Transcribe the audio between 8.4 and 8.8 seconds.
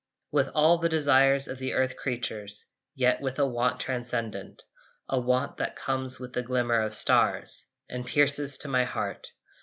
to